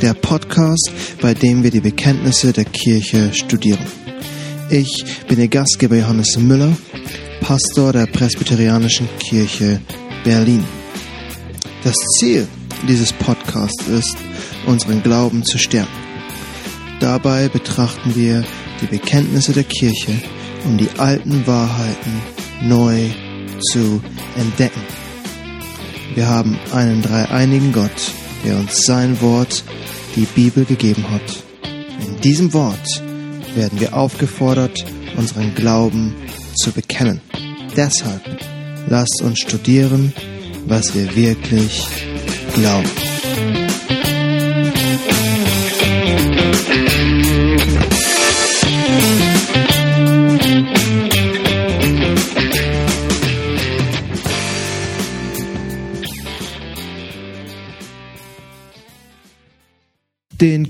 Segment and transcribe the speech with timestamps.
[0.00, 3.84] der Podcast, bei dem wir die Bekenntnisse der Kirche studieren.
[4.70, 6.76] Ich bin Ihr Gastgeber Johannes Müller,
[7.40, 9.80] Pastor der Presbyterianischen Kirche
[10.24, 10.64] Berlin.
[11.84, 12.46] Das Ziel
[12.86, 14.16] dieses Podcasts ist,
[14.66, 15.88] unseren Glauben zu stärken.
[17.00, 18.44] Dabei betrachten wir
[18.80, 20.12] die Bekenntnisse der Kirche,
[20.64, 22.22] um die alten Wahrheiten
[22.62, 23.08] neu
[23.72, 24.00] zu
[24.36, 24.82] entdecken.
[26.14, 28.12] Wir haben einen dreieinigen Gott,
[28.44, 29.64] der uns sein Wort,
[30.18, 31.44] die Bibel gegeben hat.
[32.04, 33.02] In diesem Wort
[33.54, 34.84] werden wir aufgefordert,
[35.16, 36.14] unseren Glauben
[36.56, 37.20] zu bekennen.
[37.76, 38.22] Deshalb
[38.88, 40.12] lasst uns studieren,
[40.66, 41.86] was wir wirklich
[42.54, 43.17] glauben.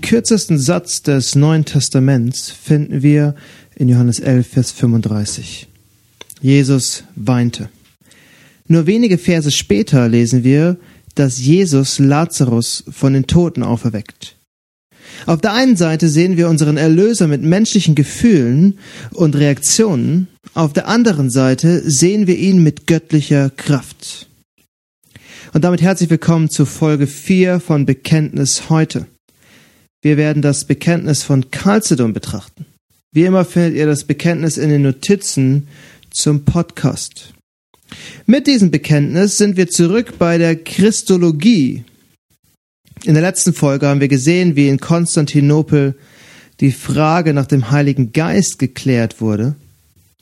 [0.08, 3.34] Kürzesten Satz des Neuen Testaments finden wir
[3.76, 5.68] in Johannes 11, Vers 35.
[6.40, 7.68] Jesus weinte.
[8.68, 10.78] Nur wenige Verse später lesen wir,
[11.14, 14.36] dass Jesus Lazarus von den Toten auferweckt.
[15.26, 18.78] Auf der einen Seite sehen wir unseren Erlöser mit menschlichen Gefühlen
[19.12, 24.30] und Reaktionen, auf der anderen Seite sehen wir ihn mit göttlicher Kraft.
[25.52, 29.06] Und damit herzlich willkommen zu Folge 4 von Bekenntnis heute.
[30.00, 32.66] Wir werden das Bekenntnis von Chalcedon betrachten.
[33.12, 35.66] Wie immer findet ihr das Bekenntnis in den Notizen
[36.10, 37.34] zum Podcast.
[38.26, 41.84] Mit diesem Bekenntnis sind wir zurück bei der Christologie.
[43.04, 45.96] In der letzten Folge haben wir gesehen, wie in Konstantinopel
[46.60, 49.56] die Frage nach dem Heiligen Geist geklärt wurde.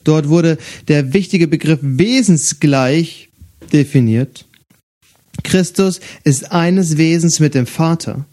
[0.04, 3.30] Dort wurde der wichtige Begriff wesensgleich
[3.72, 4.46] definiert.
[5.42, 8.26] Christus ist eines Wesens mit dem Vater.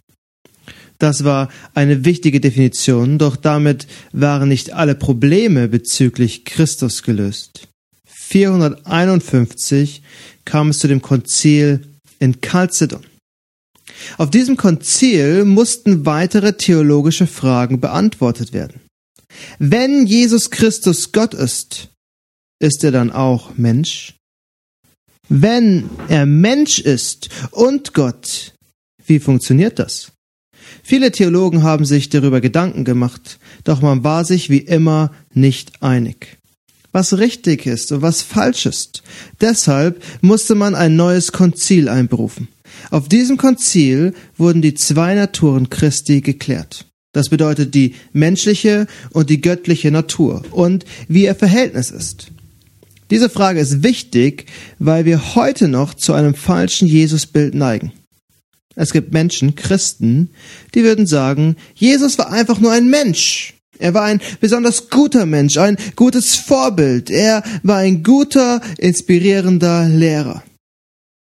[0.99, 7.67] Das war eine wichtige Definition, doch damit waren nicht alle Probleme bezüglich Christus gelöst.
[8.05, 10.01] 451
[10.45, 11.81] kam es zu dem Konzil
[12.19, 13.05] in Chalcedon.
[14.17, 18.81] Auf diesem Konzil mussten weitere theologische Fragen beantwortet werden.
[19.59, 21.89] Wenn Jesus Christus Gott ist,
[22.59, 24.15] ist er dann auch Mensch?
[25.29, 28.53] Wenn er Mensch ist und Gott,
[29.05, 30.12] wie funktioniert das?
[30.85, 36.39] Viele Theologen haben sich darüber Gedanken gemacht, doch man war sich wie immer nicht einig.
[36.91, 39.01] Was richtig ist und was falsch ist.
[39.39, 42.49] Deshalb musste man ein neues Konzil einberufen.
[42.91, 46.85] Auf diesem Konzil wurden die zwei Naturen Christi geklärt.
[47.13, 52.31] Das bedeutet die menschliche und die göttliche Natur und wie ihr Verhältnis ist.
[53.09, 54.47] Diese Frage ist wichtig,
[54.79, 57.91] weil wir heute noch zu einem falschen Jesusbild neigen.
[58.75, 60.29] Es gibt Menschen, Christen,
[60.73, 63.55] die würden sagen, Jesus war einfach nur ein Mensch.
[63.79, 67.09] Er war ein besonders guter Mensch, ein gutes Vorbild.
[67.09, 70.43] Er war ein guter, inspirierender Lehrer.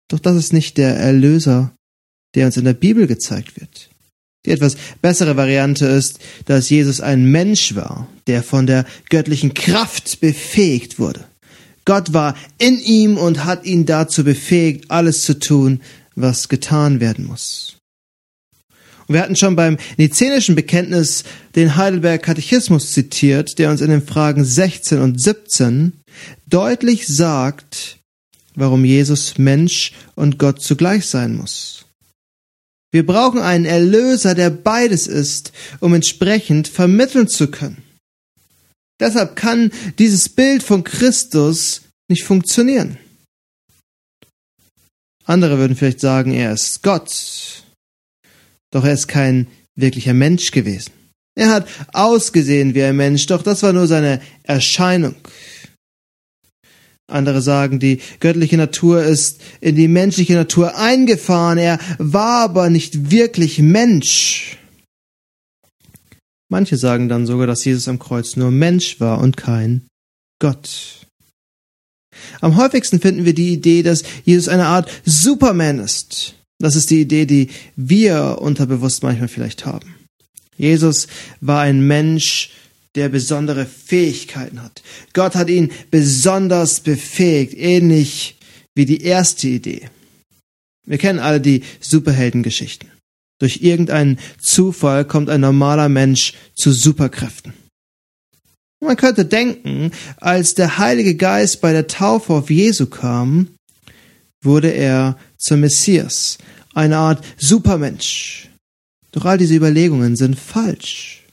[0.07, 1.71] Doch das ist nicht der Erlöser,
[2.35, 3.89] der uns in der Bibel gezeigt wird.
[4.45, 10.19] Die etwas bessere Variante ist, dass Jesus ein Mensch war, der von der göttlichen Kraft
[10.19, 11.25] befähigt wurde.
[11.85, 15.81] Gott war in ihm und hat ihn dazu befähigt, alles zu tun,
[16.15, 17.77] was getan werden muss.
[19.07, 21.23] Und wir hatten schon beim Nizenischen Bekenntnis
[21.55, 25.99] den Heidelberg Katechismus zitiert, der uns in den Fragen 16 und 17
[26.47, 27.97] deutlich sagt,
[28.55, 31.85] warum Jesus Mensch und Gott zugleich sein muss.
[32.91, 37.83] Wir brauchen einen Erlöser, der beides ist, um entsprechend vermitteln zu können.
[38.99, 42.97] Deshalb kann dieses Bild von Christus nicht funktionieren.
[45.31, 47.63] Andere würden vielleicht sagen, er ist Gott.
[48.69, 50.91] Doch er ist kein wirklicher Mensch gewesen.
[51.35, 55.15] Er hat ausgesehen wie ein Mensch, doch das war nur seine Erscheinung.
[57.07, 63.09] Andere sagen, die göttliche Natur ist in die menschliche Natur eingefahren, er war aber nicht
[63.09, 64.57] wirklich Mensch.
[66.49, 69.87] Manche sagen dann sogar, dass Jesus am Kreuz nur Mensch war und kein
[70.39, 71.00] Gott.
[72.41, 76.35] Am häufigsten finden wir die Idee, dass Jesus eine Art Superman ist.
[76.59, 79.95] Das ist die Idee, die wir unterbewusst manchmal vielleicht haben.
[80.57, 81.07] Jesus
[81.39, 82.51] war ein Mensch,
[82.95, 84.83] der besondere Fähigkeiten hat.
[85.13, 88.37] Gott hat ihn besonders befähigt, ähnlich
[88.75, 89.89] wie die erste Idee.
[90.85, 92.89] Wir kennen alle die Superheldengeschichten.
[93.39, 97.53] Durch irgendeinen Zufall kommt ein normaler Mensch zu Superkräften.
[98.83, 103.49] Man könnte denken, als der Heilige Geist bei der Taufe auf Jesu kam,
[104.43, 106.39] wurde er zum Messias,
[106.73, 108.49] eine Art Supermensch.
[109.11, 111.27] Doch all diese Überlegungen sind falsch.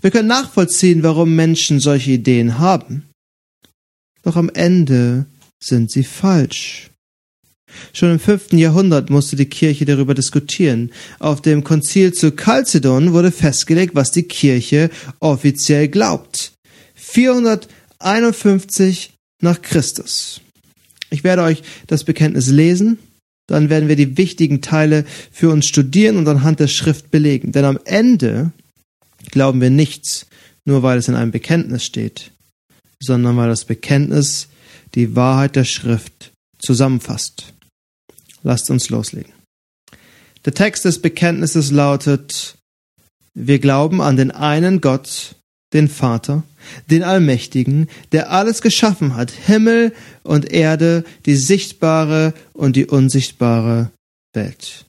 [0.00, 3.08] Wir können nachvollziehen, warum Menschen solche Ideen haben.
[4.22, 5.24] Doch am Ende
[5.62, 6.90] sind sie falsch.
[7.92, 10.90] Schon im fünften Jahrhundert musste die Kirche darüber diskutieren.
[11.18, 14.90] Auf dem Konzil zu Chalcedon wurde festgelegt, was die Kirche
[15.20, 16.52] offiziell glaubt.
[16.94, 20.40] 451 nach Christus.
[21.10, 22.98] Ich werde euch das Bekenntnis lesen,
[23.46, 27.52] dann werden wir die wichtigen Teile für uns studieren und anhand der Schrift belegen.
[27.52, 28.52] Denn am Ende
[29.30, 30.26] glauben wir nichts,
[30.64, 32.30] nur weil es in einem Bekenntnis steht,
[33.00, 34.48] sondern weil das Bekenntnis
[34.94, 37.53] die Wahrheit der Schrift zusammenfasst.
[38.44, 39.32] Lasst uns loslegen.
[40.44, 42.56] Der Text des Bekenntnisses lautet,
[43.34, 45.34] wir glauben an den einen Gott,
[45.72, 46.44] den Vater,
[46.90, 49.92] den Allmächtigen, der alles geschaffen hat, Himmel
[50.22, 53.90] und Erde, die sichtbare und die unsichtbare
[54.34, 54.84] Welt.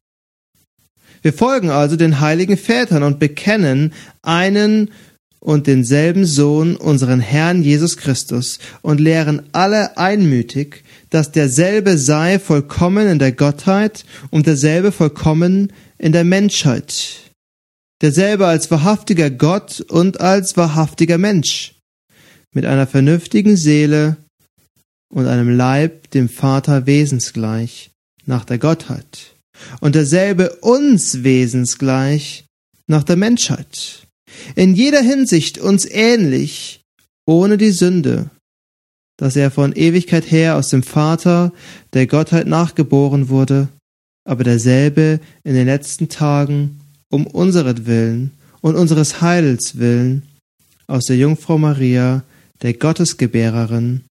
[1.22, 4.92] Wir folgen also den heiligen Vätern und bekennen einen
[5.40, 10.84] und denselben Sohn, unseren Herrn Jesus Christus, und lehren alle einmütig,
[11.16, 17.32] dass derselbe sei vollkommen in der Gottheit und derselbe vollkommen in der Menschheit.
[18.02, 21.76] Derselbe als wahrhaftiger Gott und als wahrhaftiger Mensch,
[22.54, 24.18] mit einer vernünftigen Seele
[25.10, 27.92] und einem Leib dem Vater wesensgleich
[28.26, 29.38] nach der Gottheit,
[29.80, 32.44] und derselbe uns wesensgleich
[32.88, 34.06] nach der Menschheit.
[34.56, 36.82] In jeder Hinsicht uns ähnlich,
[37.26, 38.32] ohne die Sünde,
[39.18, 41.54] dass er von Ewigkeit her aus dem Vater
[41.94, 43.70] der Gottheit nachgeboren wurde,
[44.28, 46.80] aber derselbe in den letzten Tagen
[47.10, 48.32] um unseretwillen
[48.62, 50.24] und unseres Heils willen
[50.88, 52.24] aus der Jungfrau Maria,
[52.62, 54.02] der Gottesgebärerin,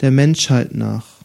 [0.00, 1.21] der Menschheit nach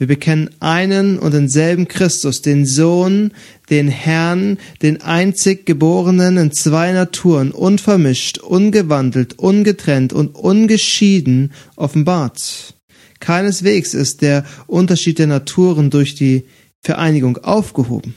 [0.00, 3.32] wir bekennen einen und denselben Christus, den Sohn,
[3.68, 12.72] den Herrn, den einzig Geborenen in zwei Naturen, unvermischt, ungewandelt, ungetrennt und ungeschieden offenbart.
[13.20, 16.46] Keineswegs ist der Unterschied der Naturen durch die
[16.80, 18.14] Vereinigung aufgehoben.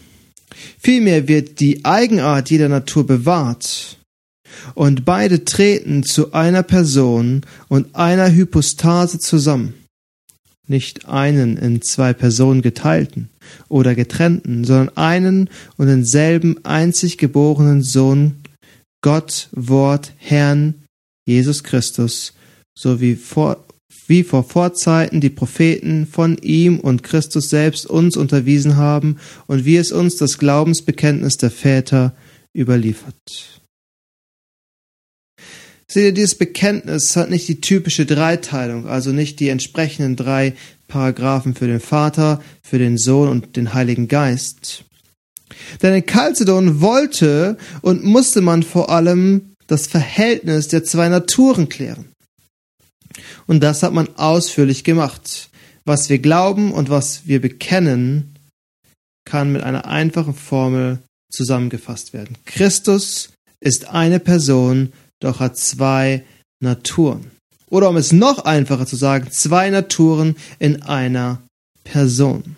[0.79, 3.97] Vielmehr wird die Eigenart jeder Natur bewahrt.
[4.73, 9.73] Und beide treten zu einer Person und einer Hypostase zusammen
[10.73, 13.29] nicht einen in zwei Personen geteilten
[13.69, 18.41] oder getrennten, sondern einen und denselben einzig geborenen Sohn,
[19.01, 20.73] Gott, Wort, Herrn,
[21.27, 22.33] Jesus Christus,
[22.75, 23.63] so wie vor,
[24.07, 29.77] wie vor Vorzeiten die Propheten von ihm und Christus selbst uns unterwiesen haben und wie
[29.77, 32.15] es uns das Glaubensbekenntnis der Väter
[32.57, 33.61] überliefert.
[35.93, 40.55] Seht ihr, dieses Bekenntnis hat nicht die typische Dreiteilung, also nicht die entsprechenden drei
[40.87, 44.85] Paragraphen für den Vater, für den Sohn und den Heiligen Geist.
[45.83, 52.05] Denn in Chalcedon wollte und musste man vor allem das Verhältnis der zwei Naturen klären.
[53.45, 55.51] Und das hat man ausführlich gemacht.
[55.85, 58.33] Was wir glauben und was wir bekennen,
[59.25, 62.35] kann mit einer einfachen Formel zusammengefasst werden.
[62.45, 63.29] Christus
[63.59, 64.91] ist eine Person
[65.23, 66.23] doch hat zwei
[66.59, 67.31] Naturen.
[67.69, 71.41] Oder um es noch einfacher zu sagen, zwei Naturen in einer
[71.83, 72.55] Person.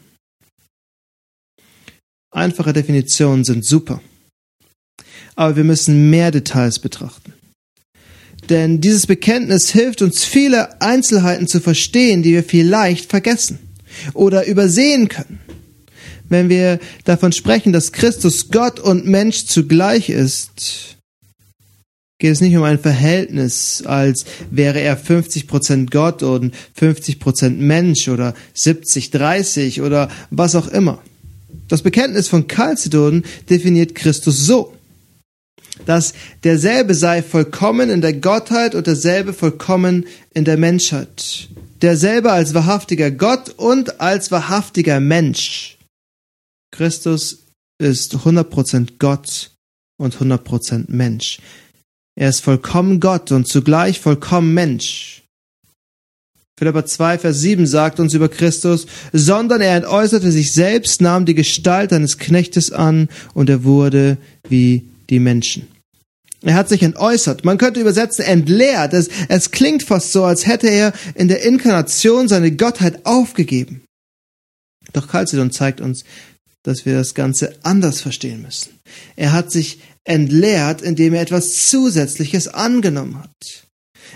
[2.32, 4.02] Einfache Definitionen sind super.
[5.36, 7.34] Aber wir müssen mehr Details betrachten.
[8.50, 13.60] Denn dieses Bekenntnis hilft uns viele Einzelheiten zu verstehen, die wir vielleicht vergessen
[14.14, 15.40] oder übersehen können.
[16.28, 20.95] Wenn wir davon sprechen, dass Christus Gott und Mensch zugleich ist,
[22.18, 28.34] geht es nicht um ein Verhältnis, als wäre er 50% Gott und 50% Mensch oder
[28.56, 31.02] 70-30 oder was auch immer.
[31.68, 34.74] Das Bekenntnis von Chalcedon definiert Christus so,
[35.86, 41.50] dass derselbe sei vollkommen in der Gottheit und derselbe vollkommen in der Menschheit.
[41.82, 45.78] Derselbe als wahrhaftiger Gott und als wahrhaftiger Mensch.
[46.72, 47.46] Christus
[47.78, 49.52] ist 100% Gott
[49.98, 51.40] und 100% Mensch.
[52.16, 55.24] Er ist vollkommen Gott und zugleich vollkommen Mensch.
[56.58, 61.36] Philippa 2, Vers 7 sagt uns über Christus, sondern er entäußerte sich selbst, nahm die
[61.36, 64.18] Gestalt eines Knechtes an und er wurde
[64.48, 65.68] wie die Menschen.
[66.42, 67.44] Er hat sich entäußert.
[67.44, 68.94] Man könnte übersetzen, entleert.
[68.94, 73.82] Es, es klingt fast so, als hätte er in der Inkarnation seine Gottheit aufgegeben.
[74.94, 76.06] Doch Chalcedon zeigt uns,
[76.64, 78.80] dass wir das Ganze anders verstehen müssen.
[79.16, 83.68] Er hat sich entleert, indem er etwas Zusätzliches angenommen hat.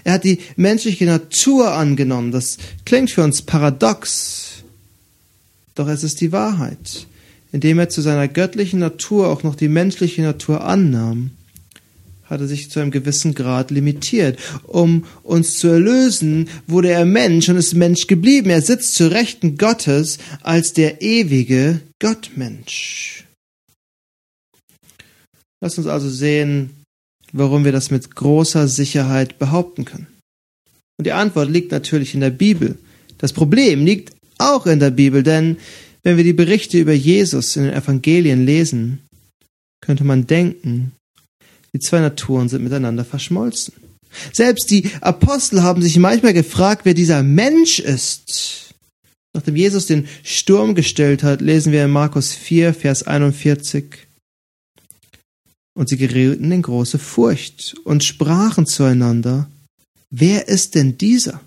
[0.03, 2.31] Er hat die menschliche Natur angenommen.
[2.31, 4.63] Das klingt für uns paradox.
[5.75, 7.07] Doch es ist die Wahrheit.
[7.51, 11.31] indem er zu seiner göttlichen Natur auch noch die menschliche Natur annahm,
[12.25, 14.37] hat er sich zu einem gewissen Grad limitiert.
[14.63, 18.51] Um uns zu erlösen, wurde er Mensch und ist Mensch geblieben.
[18.51, 23.25] Er sitzt zu Rechten Gottes als der ewige Gottmensch.
[25.61, 26.71] Lass uns also sehen,
[27.33, 30.07] warum wir das mit großer Sicherheit behaupten können.
[30.97, 32.77] Und die Antwort liegt natürlich in der Bibel.
[33.17, 35.57] Das Problem liegt auch in der Bibel, denn
[36.03, 38.99] wenn wir die Berichte über Jesus in den Evangelien lesen,
[39.81, 40.93] könnte man denken,
[41.73, 43.73] die zwei Naturen sind miteinander verschmolzen.
[44.33, 48.73] Selbst die Apostel haben sich manchmal gefragt, wer dieser Mensch ist.
[49.35, 54.08] Nachdem Jesus den Sturm gestellt hat, lesen wir in Markus 4, Vers 41.
[55.79, 59.49] Und sie gerieten in große Furcht und sprachen zueinander,
[60.09, 61.39] wer ist denn dieser,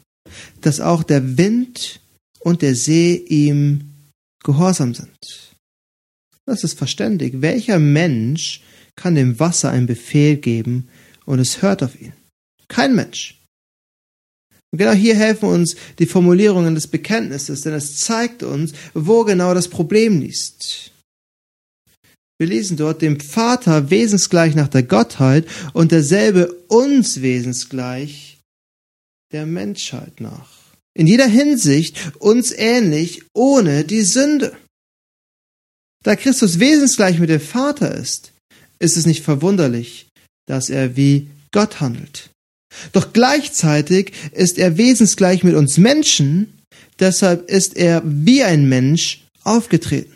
[0.62, 2.00] dass auch der Wind
[2.40, 3.92] und der See ihm
[4.42, 5.52] gehorsam sind?
[6.46, 7.42] Das ist verständig.
[7.42, 8.62] Welcher Mensch
[8.96, 10.88] kann dem Wasser einen Befehl geben
[11.26, 12.14] und es hört auf ihn.
[12.68, 13.38] Kein Mensch.
[14.70, 19.52] Und genau hier helfen uns die Formulierungen des Bekenntnisses, denn es zeigt uns, wo genau
[19.52, 20.91] das Problem liegt.
[22.42, 28.40] Wir lesen dort dem Vater wesensgleich nach der Gottheit und derselbe uns wesensgleich
[29.32, 30.50] der Menschheit nach.
[30.92, 34.56] In jeder Hinsicht uns ähnlich ohne die Sünde.
[36.02, 38.32] Da Christus wesensgleich mit dem Vater ist,
[38.80, 40.08] ist es nicht verwunderlich,
[40.48, 42.30] dass er wie Gott handelt.
[42.90, 46.58] Doch gleichzeitig ist er wesensgleich mit uns Menschen,
[46.98, 50.11] deshalb ist er wie ein Mensch aufgetreten.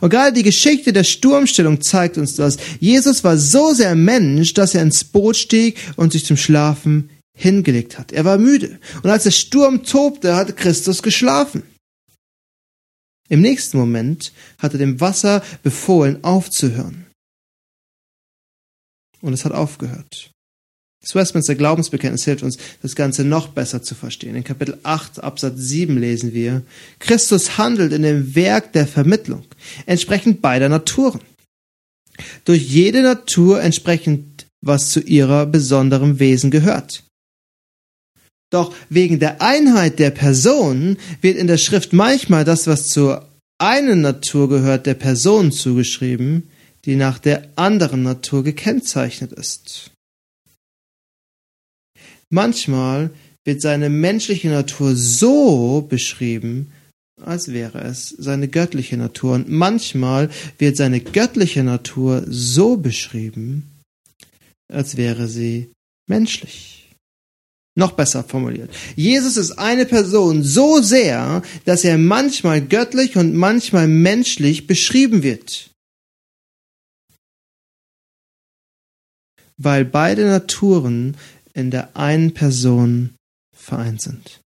[0.00, 2.56] Und gerade die Geschichte der Sturmstellung zeigt uns das.
[2.78, 7.98] Jesus war so sehr Mensch, dass er ins Boot stieg und sich zum Schlafen hingelegt
[7.98, 8.12] hat.
[8.12, 8.78] Er war müde.
[9.02, 11.62] Und als der Sturm tobte, hat Christus geschlafen.
[13.28, 17.06] Im nächsten Moment hat er dem Wasser befohlen, aufzuhören.
[19.22, 20.32] Und es hat aufgehört.
[21.02, 24.36] Das Westminster Glaubensbekenntnis hilft uns, das Ganze noch besser zu verstehen.
[24.36, 26.62] In Kapitel 8, Absatz 7 lesen wir,
[26.98, 29.44] Christus handelt in dem Werk der Vermittlung,
[29.86, 31.20] entsprechend beider Naturen.
[32.44, 37.04] Durch jede Natur entsprechend, was zu ihrer besonderem Wesen gehört.
[38.50, 43.26] Doch wegen der Einheit der Person wird in der Schrift manchmal das, was zur
[43.58, 46.50] einen Natur gehört, der Person zugeschrieben,
[46.84, 49.92] die nach der anderen Natur gekennzeichnet ist.
[52.32, 53.10] Manchmal
[53.44, 56.72] wird seine menschliche Natur so beschrieben,
[57.20, 59.34] als wäre es seine göttliche Natur.
[59.34, 63.70] Und manchmal wird seine göttliche Natur so beschrieben,
[64.72, 65.70] als wäre sie
[66.08, 66.76] menschlich.
[67.76, 68.70] Noch besser formuliert.
[68.96, 75.70] Jesus ist eine Person so sehr, dass er manchmal göttlich und manchmal menschlich beschrieben wird.
[79.56, 81.16] Weil beide Naturen
[81.54, 83.14] in der einen Person
[83.54, 84.40] vereint sind.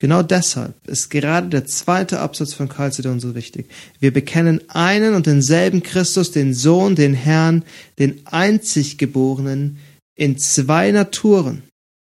[0.00, 3.68] Genau deshalb ist gerade der zweite Absatz von Chalcedon so wichtig.
[3.98, 7.64] Wir bekennen einen und denselben Christus, den Sohn, den Herrn,
[7.98, 9.78] den einzig Geborenen,
[10.16, 11.62] in zwei Naturen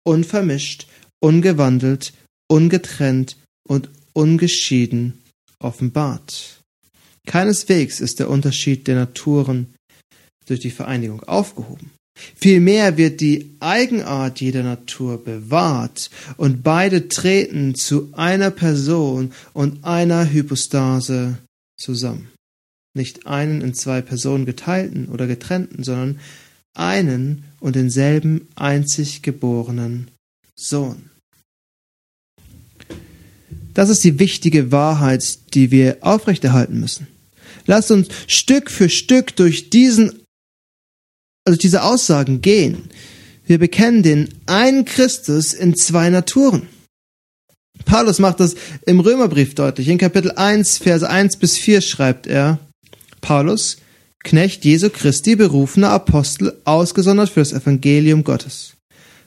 [0.04, 0.88] unvermischt,
[1.20, 2.14] ungewandelt,
[2.48, 3.38] ungetrennt
[3.68, 5.22] und ungeschieden
[5.60, 6.62] offenbart.
[7.28, 9.74] Keineswegs ist der Unterschied der Naturen
[10.48, 11.92] durch die Vereinigung aufgehoben.
[12.36, 20.32] Vielmehr wird die Eigenart jeder Natur bewahrt und beide treten zu einer Person und einer
[20.32, 21.38] Hypostase
[21.78, 22.30] zusammen.
[22.94, 26.20] Nicht einen in zwei Personen geteilten oder getrennten, sondern
[26.74, 30.10] einen und denselben einzig geborenen
[30.56, 31.10] Sohn.
[33.74, 37.08] Das ist die wichtige Wahrheit, die wir aufrechterhalten müssen.
[37.66, 40.21] Lasst uns Stück für Stück durch diesen,
[41.46, 42.90] also diese Aussagen gehen.
[43.46, 46.68] Wir bekennen den einen Christus in zwei Naturen.
[47.86, 48.56] Paulus macht das
[48.86, 49.88] im Römerbrief deutlich.
[49.88, 52.60] In Kapitel 1, Verse 1 bis 4 schreibt er,
[53.22, 53.78] Paulus,
[54.24, 58.74] Knecht Jesu Christi, berufener Apostel, ausgesondert für das Evangelium Gottes,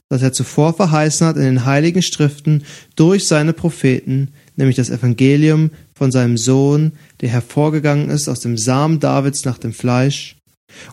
[0.09, 2.63] das er zuvor verheißen hat in den heiligen Schriften
[2.95, 9.01] durch seine Propheten, nämlich das Evangelium von seinem Sohn, der hervorgegangen ist aus dem Samen
[9.01, 10.34] Davids nach dem Fleisch,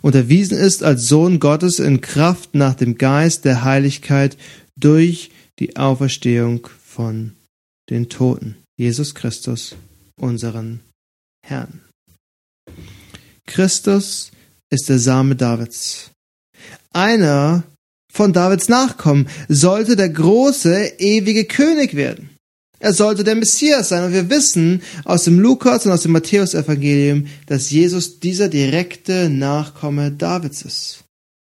[0.01, 4.37] und erwiesen ist als Sohn Gottes in Kraft nach dem Geist der Heiligkeit
[4.75, 7.33] durch die Auferstehung von
[7.89, 8.57] den Toten.
[8.77, 9.75] Jesus Christus,
[10.19, 10.81] unseren
[11.45, 11.81] Herrn.
[13.45, 14.31] Christus
[14.71, 16.11] ist der Same Davids.
[16.91, 17.63] Einer
[18.11, 22.30] von Davids Nachkommen sollte der große, ewige König werden.
[22.81, 24.05] Er sollte der Messias sein.
[24.05, 30.11] Und wir wissen aus dem Lukas und aus dem Matthäus-Evangelium, dass Jesus dieser direkte Nachkomme
[30.11, 31.03] Davids ist.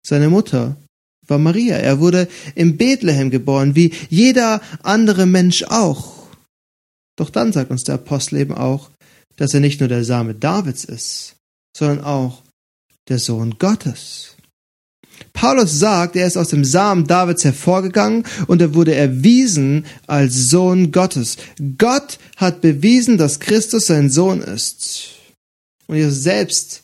[0.06, 0.78] Seine Mutter
[1.26, 1.78] war Maria.
[1.78, 6.28] Er wurde in Bethlehem geboren, wie jeder andere Mensch auch.
[7.16, 8.92] Doch dann sagt uns der Apostel eben auch,
[9.36, 11.36] dass er nicht nur der Same Davids ist,
[11.76, 12.44] sondern auch
[13.10, 14.33] der Sohn Gottes.
[15.32, 20.92] Paulus sagt, er ist aus dem Samen Davids hervorgegangen und er wurde erwiesen als Sohn
[20.92, 21.38] Gottes.
[21.78, 25.10] Gott hat bewiesen, dass Christus sein Sohn ist.
[25.88, 26.84] Und Jesus selbst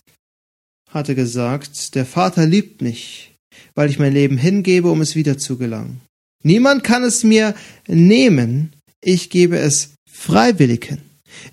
[0.90, 3.36] hatte gesagt, der Vater liebt mich,
[3.76, 6.02] weil ich mein Leben hingebe, um es wieder zu gelangen.
[6.44, 7.56] Niemand kann es mir
[7.88, 11.02] nehmen, ich gebe es freiwillig hin.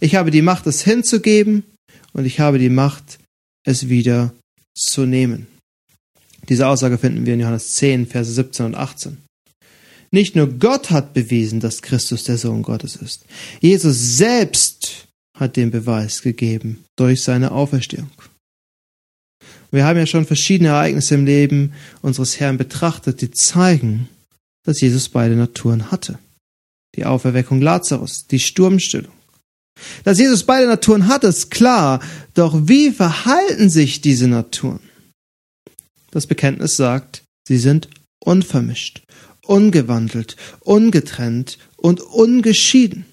[0.01, 1.65] Ich habe die Macht, es hinzugeben
[2.13, 3.19] und ich habe die Macht,
[3.65, 4.33] es wieder
[4.75, 5.47] zu nehmen.
[6.49, 9.19] Diese Aussage finden wir in Johannes 10, Verse 17 und 18.
[10.11, 13.25] Nicht nur Gott hat bewiesen, dass Christus der Sohn Gottes ist.
[13.61, 18.11] Jesus selbst hat den Beweis gegeben durch seine Auferstehung.
[19.71, 24.09] Wir haben ja schon verschiedene Ereignisse im Leben unseres Herrn betrachtet, die zeigen,
[24.65, 26.19] dass Jesus beide Naturen hatte.
[26.95, 29.13] Die Auferweckung Lazarus, die Sturmstillung.
[30.05, 32.01] Dass Jesus beide Naturen hat, ist klar,
[32.33, 34.81] doch wie verhalten sich diese Naturen?
[36.11, 37.89] Das Bekenntnis sagt, sie sind
[38.21, 39.03] unvermischt,
[39.43, 43.07] ungewandelt, ungetrennt und ungeschieden.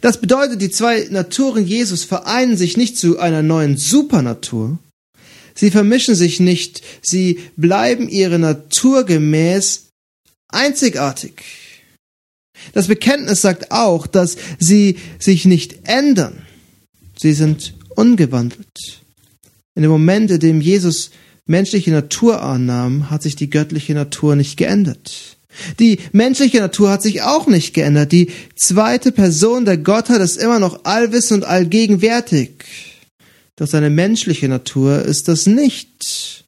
[0.00, 4.78] Das bedeutet, die zwei Naturen Jesus vereinen sich nicht zu einer neuen Supernatur.
[5.54, 9.88] Sie vermischen sich nicht, sie bleiben ihre Natur gemäß
[10.48, 11.42] einzigartig.
[12.72, 16.42] Das Bekenntnis sagt auch, dass sie sich nicht ändern.
[17.16, 19.02] Sie sind ungewandelt.
[19.74, 21.10] In dem Moment, in dem Jesus
[21.46, 25.38] menschliche Natur annahm, hat sich die göttliche Natur nicht geändert.
[25.78, 28.12] Die menschliche Natur hat sich auch nicht geändert.
[28.12, 32.50] Die zweite Person der Gottheit ist immer noch allwissend und allgegenwärtig.
[33.56, 36.44] Doch seine menschliche Natur ist das nicht.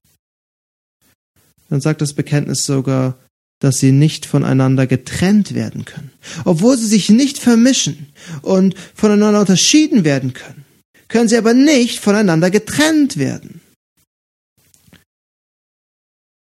[1.69, 3.19] Dann sagt das Bekenntnis sogar,
[3.59, 6.11] dass sie nicht voneinander getrennt werden können.
[6.45, 8.09] Obwohl sie sich nicht vermischen
[8.43, 10.65] und voneinander unterschieden werden können,
[11.09, 13.62] können sie aber nicht voneinander getrennt werden.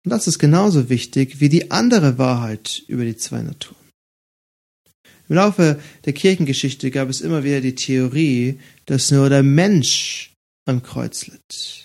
[0.04, 3.76] Und das ist genauso wichtig wie die andere Wahrheit über die zwei Naturen.
[5.28, 10.34] Im Laufe der Kirchengeschichte gab es immer wieder die Theorie, dass nur der Mensch
[10.66, 11.82] am Kreuz litt.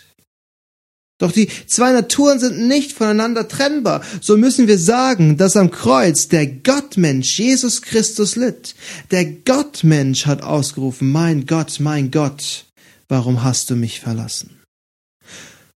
[1.19, 4.03] Doch die zwei Naturen sind nicht voneinander trennbar.
[4.21, 8.75] So müssen wir sagen, dass am Kreuz der Gottmensch Jesus Christus litt.
[9.09, 12.65] Der Gottmensch hat ausgerufen, mein Gott, mein Gott,
[13.07, 14.56] warum hast du mich verlassen?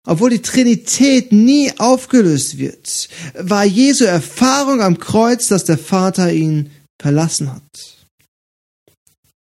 [0.06, 3.08] Obwohl die Trinität nie aufgelöst wird,
[3.38, 8.00] war Jesu Erfahrung am Kreuz, dass der Vater ihn verlassen hat.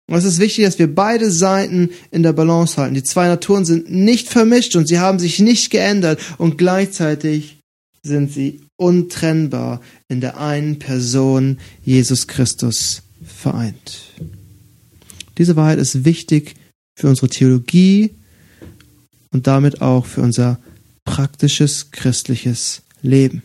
[0.08, 2.96] Und es ist wichtig, dass wir beide Seiten in der Balance halten.
[2.96, 7.60] Die zwei Naturen sind nicht vermischt und sie haben sich nicht geändert und gleichzeitig
[8.02, 14.14] sind sie untrennbar in der einen Person Jesus Christus vereint.
[15.38, 16.56] Diese Wahrheit ist wichtig
[16.98, 18.16] für unsere Theologie,
[19.34, 20.60] und damit auch für unser
[21.06, 23.44] praktisches christliches Leben.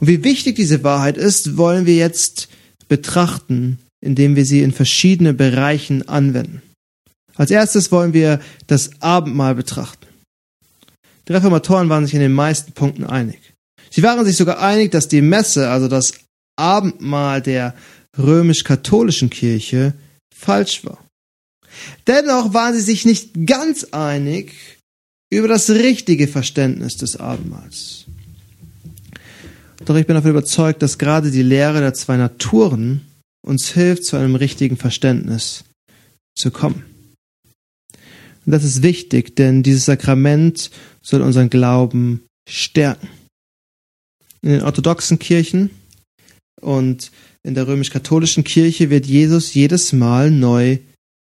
[0.00, 2.48] Und wie wichtig diese Wahrheit ist, wollen wir jetzt
[2.88, 6.62] betrachten, indem wir sie in verschiedene Bereichen anwenden.
[7.36, 10.06] Als erstes wollen wir das Abendmahl betrachten.
[11.28, 13.54] Die Reformatoren waren sich in den meisten Punkten einig.
[13.90, 16.14] Sie waren sich sogar einig, dass die Messe, also das
[16.56, 17.74] Abendmahl der
[18.18, 19.94] römisch-katholischen Kirche,
[20.34, 20.98] falsch war.
[22.06, 24.52] Dennoch waren sie sich nicht ganz einig
[25.30, 28.06] über das richtige Verständnis des Abendmahls.
[29.84, 33.02] Doch ich bin davon überzeugt, dass gerade die Lehre der zwei Naturen
[33.46, 35.64] uns hilft, zu einem richtigen Verständnis
[36.36, 36.84] zu kommen.
[38.44, 40.70] Und das ist wichtig, denn dieses Sakrament
[41.02, 43.08] soll unseren Glauben stärken.
[44.42, 45.70] In den orthodoxen Kirchen
[46.60, 47.10] und
[47.42, 50.78] in der römisch-katholischen Kirche wird Jesus jedes Mal neu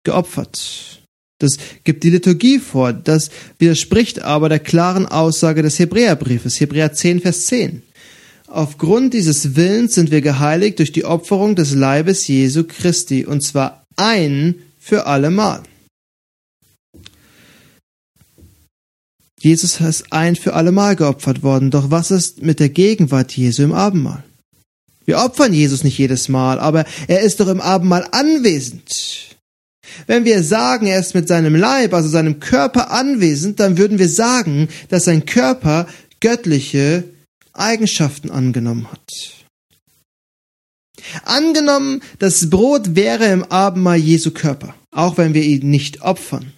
[0.03, 1.01] geopfert.
[1.39, 2.93] Das gibt die Liturgie vor.
[2.93, 7.81] Das widerspricht aber der klaren Aussage des Hebräerbriefes, Hebräer 10, Vers 10.
[8.47, 13.85] Aufgrund dieses Willens sind wir geheiligt durch die Opferung des Leibes Jesu Christi, und zwar
[13.95, 15.63] ein für allemal.
[19.39, 23.73] Jesus ist ein für allemal geopfert worden, doch was ist mit der Gegenwart Jesu im
[23.73, 24.23] Abendmahl?
[25.05, 29.30] Wir opfern Jesus nicht jedes Mal, aber er ist doch im Abendmahl anwesend.
[30.07, 34.09] Wenn wir sagen, er ist mit seinem Leib, also seinem Körper anwesend, dann würden wir
[34.09, 35.87] sagen, dass sein Körper
[36.19, 37.03] göttliche
[37.53, 39.41] Eigenschaften angenommen hat.
[41.23, 46.53] Angenommen, das Brot wäre im Abendmahl Jesu Körper, auch wenn wir ihn nicht opfern,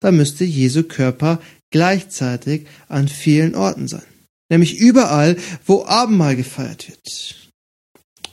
[0.00, 4.02] dann müsste Jesu Körper gleichzeitig an vielen Orten sein.
[4.50, 7.50] Nämlich überall, wo Abendmahl gefeiert wird.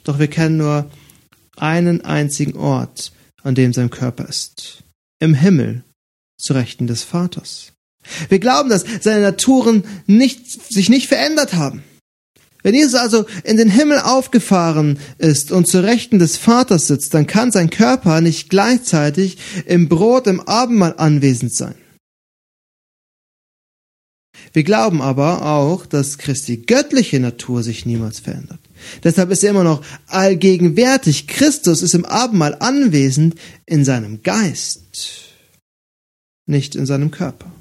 [0.04, 0.90] Doch wir kennen nur
[1.56, 4.84] einen einzigen Ort, an dem sein Körper ist.
[5.20, 5.84] Im Himmel,
[6.38, 7.74] zu Rechten des Vaters.
[8.30, 11.84] Wir glauben, dass seine Naturen nicht, sich nicht verändert haben.
[12.64, 17.26] Wenn Jesus also in den Himmel aufgefahren ist und zu Rechten des Vaters sitzt, dann
[17.28, 21.76] kann sein Körper nicht gleichzeitig im Brot im Abendmahl anwesend sein.
[24.54, 28.61] Wir glauben aber auch, dass Christi göttliche Natur sich niemals verändert.
[29.04, 31.28] Deshalb ist er immer noch allgegenwärtig.
[31.28, 34.82] Christus ist im Abendmahl anwesend in seinem Geist,
[36.48, 37.52] nicht in seinem Körper.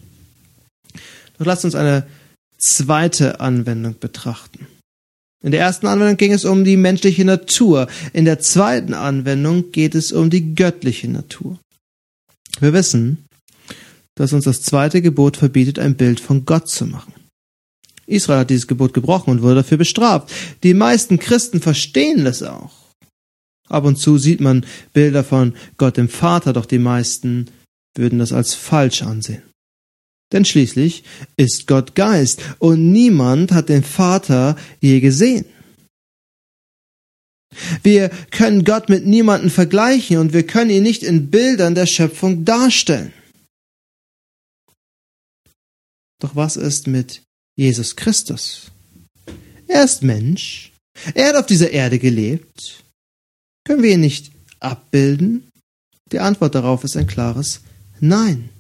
[1.39, 2.07] Doch lasst uns eine
[2.59, 4.67] zweite Anwendung betrachten.
[5.43, 7.89] In der ersten Anwendung ging es um die menschliche Natur.
[8.13, 11.59] In der zweiten Anwendung geht es um die göttliche Natur.
[12.61, 13.25] Wir wissen,
[14.17, 17.15] dass uns das zweite Gebot verbietet, ein Bild von Gott zu machen.
[18.11, 20.33] Israel hat dieses Gebot gebrochen und wurde dafür bestraft.
[20.63, 22.73] Die meisten Christen verstehen das auch.
[23.69, 27.47] Ab und zu sieht man Bilder von Gott dem Vater, doch die meisten
[27.97, 29.43] würden das als falsch ansehen.
[30.33, 31.05] Denn schließlich
[31.37, 35.45] ist Gott Geist und niemand hat den Vater je gesehen.
[37.83, 42.45] Wir können Gott mit niemandem vergleichen und wir können ihn nicht in Bildern der Schöpfung
[42.45, 43.13] darstellen.
[46.21, 47.23] Doch was ist mit
[47.57, 48.71] Jesus Christus?
[49.67, 50.73] Er ist Mensch.
[51.15, 52.85] Er hat auf dieser Erde gelebt.
[53.65, 55.49] Können wir ihn nicht abbilden?
[56.13, 57.61] Die Antwort darauf ist ein klares
[58.01, 58.51] Nein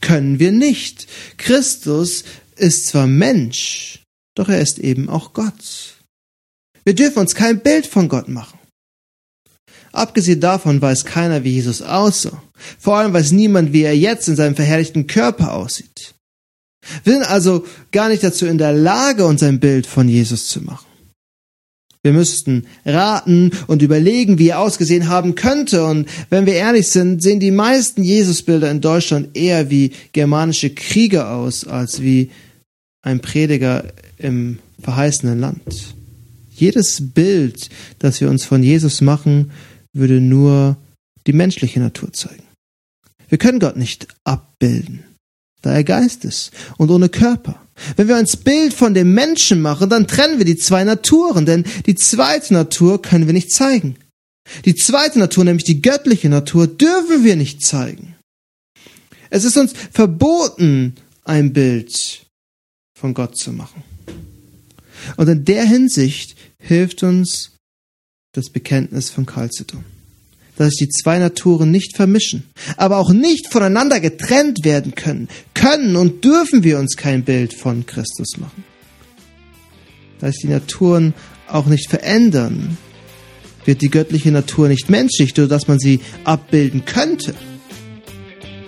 [0.00, 1.06] können wir nicht.
[1.36, 2.24] Christus
[2.56, 4.02] ist zwar Mensch,
[4.36, 5.96] doch er ist eben auch Gott.
[6.84, 8.58] Wir dürfen uns kein Bild von Gott machen.
[9.92, 12.42] Abgesehen davon weiß keiner, wie Jesus aussah.
[12.78, 16.14] Vor allem weiß niemand, wie er jetzt in seinem verherrlichten Körper aussieht.
[17.04, 20.62] Wir sind also gar nicht dazu in der Lage, uns ein Bild von Jesus zu
[20.62, 20.86] machen.
[22.02, 25.84] Wir müssten raten und überlegen, wie er ausgesehen haben könnte.
[25.84, 31.32] Und wenn wir ehrlich sind, sehen die meisten Jesusbilder in Deutschland eher wie germanische Krieger
[31.32, 32.30] aus, als wie
[33.02, 33.84] ein Prediger
[34.16, 35.94] im verheißenen Land.
[36.50, 39.50] Jedes Bild, das wir uns von Jesus machen,
[39.92, 40.76] würde nur
[41.26, 42.44] die menschliche Natur zeigen.
[43.28, 45.04] Wir können Gott nicht abbilden,
[45.62, 47.60] da er Geist ist und ohne Körper.
[47.96, 51.64] Wenn wir uns Bild von dem Menschen machen, dann trennen wir die zwei Naturen, denn
[51.86, 53.96] die zweite Natur können wir nicht zeigen.
[54.64, 58.16] Die zweite Natur, nämlich die göttliche Natur, dürfen wir nicht zeigen.
[59.30, 62.26] Es ist uns verboten, ein Bild
[62.98, 63.84] von Gott zu machen.
[65.16, 67.52] Und in der Hinsicht hilft uns
[68.32, 69.84] das Bekenntnis von Chalcedon
[70.60, 72.42] dass die zwei Naturen nicht vermischen,
[72.76, 77.86] aber auch nicht voneinander getrennt werden können, können und dürfen wir uns kein Bild von
[77.86, 78.62] Christus machen.
[80.18, 81.14] Da sich die Naturen
[81.48, 82.76] auch nicht verändern,
[83.64, 87.34] wird die göttliche Natur nicht menschlich, so dass man sie abbilden könnte.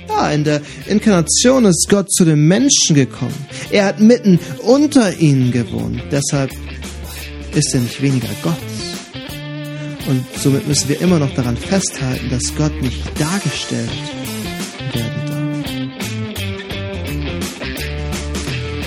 [0.08, 3.36] Ja, in der Inkarnation ist Gott zu den Menschen gekommen.
[3.70, 6.02] Er hat mitten unter ihnen gewohnt.
[6.10, 6.52] Deshalb
[7.54, 8.71] ist er nicht weniger Gott.
[10.08, 13.90] Und somit müssen wir immer noch daran festhalten, dass Gott nicht dargestellt
[14.92, 15.32] werden darf.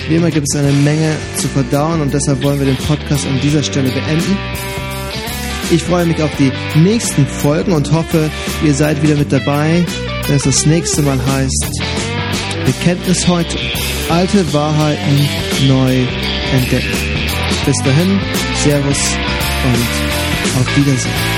[0.08, 3.40] Wie immer gibt es eine Menge zu verdauen und deshalb wollen wir den Podcast an
[3.42, 4.36] dieser Stelle beenden.
[5.72, 8.30] Ich freue mich auf die nächsten Folgen und hoffe,
[8.64, 9.84] ihr seid wieder mit dabei,
[10.28, 11.66] wenn es das nächste Mal heißt
[12.64, 13.56] Bekenntnis heute.
[14.08, 15.28] Alte Wahrheiten
[15.66, 16.04] neu
[16.52, 16.96] entdecken.
[17.64, 18.20] Bis dahin,
[18.62, 19.16] Servus
[19.64, 20.05] und
[20.58, 21.35] auf Wiedersehen.